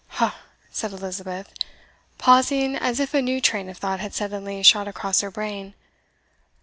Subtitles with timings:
[0.17, 0.35] "Ha!"
[0.71, 1.53] said Elizabeth,
[2.17, 5.75] pausing as if a new train of thought had suddenly shot across her brain.